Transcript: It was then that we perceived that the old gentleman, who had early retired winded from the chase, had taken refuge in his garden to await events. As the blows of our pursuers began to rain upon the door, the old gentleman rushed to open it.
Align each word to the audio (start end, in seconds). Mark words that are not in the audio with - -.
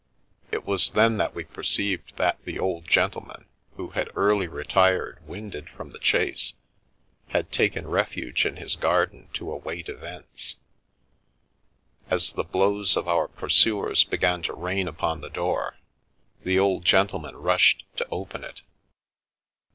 It 0.49 0.65
was 0.65 0.89
then 0.89 1.17
that 1.17 1.35
we 1.35 1.43
perceived 1.43 2.15
that 2.17 2.43
the 2.43 2.57
old 2.57 2.87
gentleman, 2.87 3.45
who 3.75 3.89
had 3.89 4.09
early 4.15 4.47
retired 4.47 5.19
winded 5.27 5.69
from 5.69 5.91
the 5.91 5.99
chase, 5.99 6.53
had 7.27 7.51
taken 7.51 7.85
refuge 7.87 8.43
in 8.43 8.55
his 8.55 8.75
garden 8.75 9.29
to 9.35 9.51
await 9.51 9.89
events. 9.89 10.55
As 12.09 12.33
the 12.33 12.43
blows 12.43 12.97
of 12.97 13.07
our 13.07 13.27
pursuers 13.27 14.03
began 14.03 14.41
to 14.41 14.53
rain 14.55 14.87
upon 14.87 15.21
the 15.21 15.29
door, 15.29 15.77
the 16.43 16.57
old 16.57 16.83
gentleman 16.83 17.35
rushed 17.35 17.85
to 17.97 18.07
open 18.09 18.43
it. 18.43 18.63